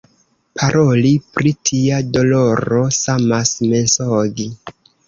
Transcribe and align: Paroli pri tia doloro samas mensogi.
Paroli 0.59 1.11
pri 1.35 1.53
tia 1.71 2.01
doloro 2.17 2.83
samas 3.05 3.57
mensogi. 3.71 4.53